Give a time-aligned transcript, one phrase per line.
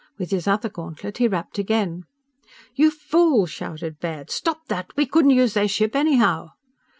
[0.17, 2.05] With his other gauntlet he rapped again.
[2.73, 4.31] "You fool!" shouted Baird.
[4.31, 4.87] "Stop that!
[4.97, 6.53] We couldn't use their ship, anyhow!"